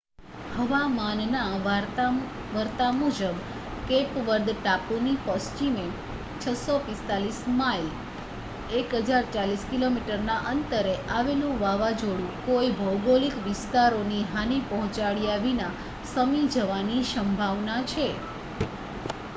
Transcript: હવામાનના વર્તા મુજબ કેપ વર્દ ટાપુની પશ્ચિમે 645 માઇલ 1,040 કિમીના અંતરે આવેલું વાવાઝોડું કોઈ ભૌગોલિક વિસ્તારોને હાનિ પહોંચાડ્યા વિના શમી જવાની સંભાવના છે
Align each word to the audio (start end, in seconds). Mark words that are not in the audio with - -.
હવામાનના 0.51 1.49
વર્તા 2.53 2.87
મુજબ 2.93 3.41
કેપ 3.87 4.15
વર્દ 4.21 4.47
ટાપુની 4.55 5.13
પશ્ચિમે 5.27 5.83
645 6.39 7.53
માઇલ 7.59 7.85
1,040 8.79 9.69
કિમીના 9.69 10.39
અંતરે 10.49 10.97
આવેલું 11.13 11.61
વાવાઝોડું 11.61 12.35
કોઈ 12.43 12.73
ભૌગોલિક 12.75 13.39
વિસ્તારોને 13.45 14.25
હાનિ 14.31 14.61
પહોંચાડ્યા 14.67 15.39
વિના 15.41 15.73
શમી 16.09 16.45
જવાની 16.53 17.01
સંભાવના 17.09 17.81
છે 17.89 18.09